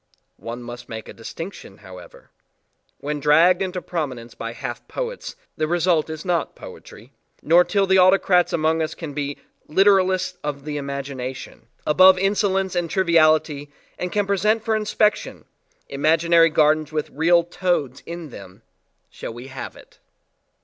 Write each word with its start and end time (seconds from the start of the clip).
One 0.39 0.63
must 0.63 0.89
make 0.89 1.07
a 1.07 1.13
distinction 1.13 1.77
however: 1.77 2.31
when 2.97 3.19
dragged 3.19 3.61
into 3.61 3.83
prominence 3.83 4.33
by 4.33 4.51
half 4.53 4.87
poets, 4.87 5.35
the 5.57 5.67
result 5.67 6.09
is 6.09 6.25
not 6.25 6.55
poetry, 6.55 7.11
nor 7.43 7.63
till 7.63 7.85
the 7.85 7.99
autocrats 7.99 8.51
among 8.51 8.81
us 8.81 8.95
can 8.95 9.13
be 9.13 9.37
"literalists 9.69 10.37
of 10.43 10.65
the 10.65 10.77
imagination" 10.77 11.67
above 11.85 12.17
insolence 12.17 12.75
and 12.75 12.89
triviality 12.89 13.71
and 13.99 14.11
can 14.11 14.25
present 14.25 14.65
for 14.65 14.75
inspection, 14.75 15.45
imaginary 15.87 16.49
gardens 16.49 16.91
with 16.91 17.11
real 17.11 17.43
toads 17.43 18.01
in 18.07 18.31
them, 18.31 18.63
shall 19.11 19.35
we 19.35 19.49
have 19.49 19.75
it. 19.75 19.99